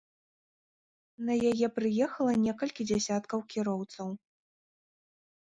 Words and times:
На 1.27 1.33
яе 1.49 1.67
прыехала 1.75 2.33
некалькі 2.47 2.81
дзясяткаў 2.93 3.39
кіроўцаў. 3.53 4.07